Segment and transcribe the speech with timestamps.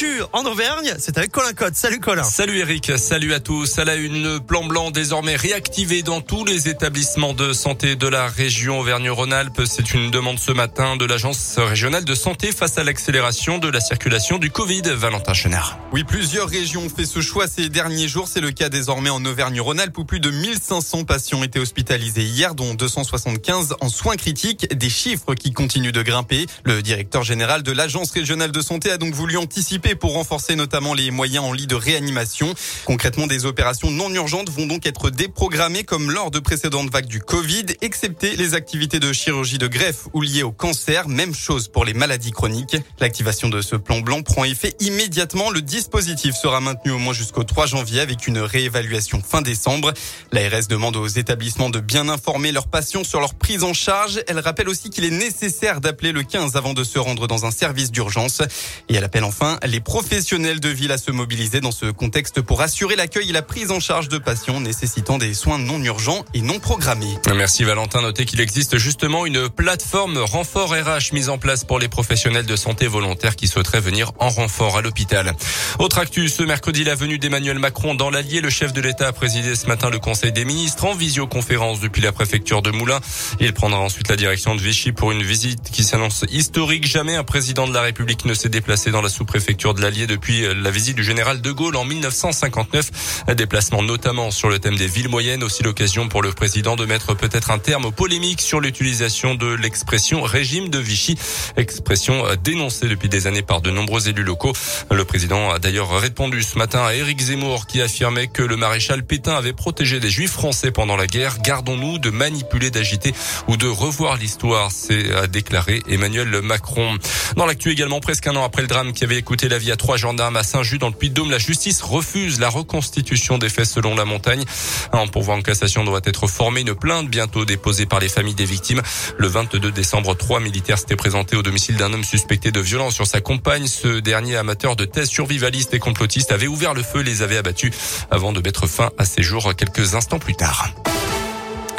[0.00, 1.74] L'actu en Auvergne, c'est avec Colin Cotte.
[1.74, 2.22] Salut Colin.
[2.22, 3.80] Salut Eric, salut à tous.
[3.80, 8.28] À la une, plan blanc désormais réactivé dans tous les établissements de santé de la
[8.28, 9.62] région Auvergne-Rhône-Alpes.
[9.64, 13.80] C'est une demande ce matin de l'agence régionale de santé face à l'accélération de la
[13.80, 14.82] circulation du Covid.
[14.82, 15.78] Valentin Chenard.
[15.92, 18.28] Oui, plusieurs régions ont fait ce choix ces derniers jours.
[18.28, 22.74] C'est le cas désormais en Auvergne-Rhône-Alpes où plus de 1500 patients étaient hospitalisés hier, dont
[22.74, 24.72] 275 en soins critiques.
[24.72, 26.46] Des chiffres qui continuent de grimper.
[26.62, 30.94] Le directeur général de l'agence régionale de santé a donc voulu anticiper pour renforcer notamment
[30.94, 32.54] les moyens en lit de réanimation.
[32.84, 37.20] Concrètement, des opérations non urgentes vont donc être déprogrammées comme lors de précédentes vagues du
[37.20, 41.08] Covid, excepté les activités de chirurgie de greffe ou liées au cancer.
[41.08, 42.76] Même chose pour les maladies chroniques.
[43.00, 45.50] L'activation de ce plan blanc prend effet immédiatement.
[45.50, 49.92] Le dispositif sera maintenu au moins jusqu'au 3 janvier avec une réévaluation fin décembre.
[50.32, 54.20] L'ARS demande aux établissements de bien informer leurs patients sur leur prise en charge.
[54.26, 57.50] Elle rappelle aussi qu'il est nécessaire d'appeler le 15 avant de se rendre dans un
[57.50, 58.42] service d'urgence.
[58.88, 62.60] Et elle appelle enfin les professionnels de ville à se mobiliser dans ce contexte pour
[62.60, 66.40] assurer l'accueil et la prise en charge de patients nécessitant des soins non urgents et
[66.40, 67.18] non programmés.
[67.34, 68.02] Merci Valentin.
[68.02, 72.56] Notez qu'il existe justement une plateforme renfort RH mise en place pour les professionnels de
[72.56, 75.34] santé volontaires qui souhaiteraient venir en renfort à l'hôpital.
[75.78, 78.40] Autre actu, ce mercredi, la venue d'Emmanuel Macron dans l'Allier.
[78.40, 82.02] Le chef de l'État a présidé ce matin le Conseil des ministres en visioconférence depuis
[82.02, 83.00] la préfecture de Moulins.
[83.40, 86.86] Il prendra ensuite la direction de Vichy pour une visite qui s'annonce historique.
[86.86, 89.24] Jamais un président de la République ne s'est déplacé dans la sous
[89.74, 93.24] de l'Allier depuis la visite du général de Gaulle en 1959.
[93.28, 95.42] Un déplacement notamment sur le thème des villes moyennes.
[95.42, 99.46] Aussi l'occasion pour le président de mettre peut-être un terme aux polémiques sur l'utilisation de
[99.46, 101.16] l'expression régime de Vichy.
[101.56, 104.52] Expression dénoncée depuis des années par de nombreux élus locaux.
[104.90, 109.04] Le président a d'ailleurs répondu ce matin à Éric Zemmour qui affirmait que le maréchal
[109.04, 111.38] Pétain avait protégé des juifs français pendant la guerre.
[111.40, 113.12] Gardons-nous de manipuler, d'agiter
[113.48, 116.96] ou de revoir l'histoire, c'est déclaré Emmanuel Macron.
[117.36, 119.96] Dans l'actu également, presque un an après le drame qui avait écouté la à trois
[119.96, 121.30] gendarmes à Saint-Just dans le Puy-de-Dôme.
[121.30, 124.44] La justice refuse la reconstitution des faits selon la montagne.
[124.92, 126.60] Un pourvoi en cassation doit être formé.
[126.60, 128.80] Une plainte bientôt déposée par les familles des victimes.
[129.18, 133.06] Le 22 décembre, trois militaires s'étaient présentés au domicile d'un homme suspecté de violence sur
[133.06, 133.66] sa compagne.
[133.66, 137.72] Ce dernier amateur de thèse survivaliste et complotiste avait ouvert le feu, les avait abattus
[138.10, 140.72] avant de mettre fin à ses jours quelques instants plus tard.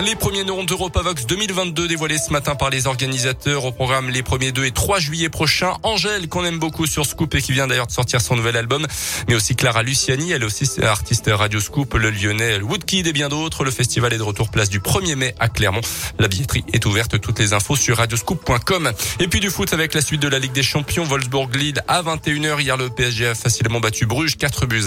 [0.05, 4.53] Les premiers neurones d'Europavox 2022 dévoilés ce matin par les organisateurs au programme les premiers
[4.53, 5.73] 2 et 3 juillet prochains.
[5.83, 8.87] Angèle, qu'on aime beaucoup sur Scoop et qui vient d'ailleurs de sortir son nouvel album,
[9.27, 13.65] mais aussi Clara Luciani, elle aussi artiste Radio Scoop, le lyonnais Woodkid et bien d'autres.
[13.65, 15.81] Le festival est de retour place du 1er mai à Clermont.
[16.17, 18.93] La billetterie est ouverte, toutes les infos sur radioscoop.com.
[19.19, 22.01] Et puis du foot avec la suite de la Ligue des Champions, Wolfsburg lead à
[22.03, 22.61] 21h.
[22.61, 24.85] Hier, le PSG a facilement battu Bruges, 4 buts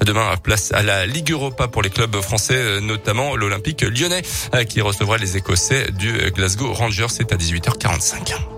[0.00, 0.04] 1.
[0.06, 4.22] Demain, place à la Ligue Europa pour les clubs français, notamment l'Olympique lyonnais.
[4.54, 7.06] Euh, qui recevra les Écossais du Glasgow Rangers.
[7.10, 8.55] C'est à 18h45.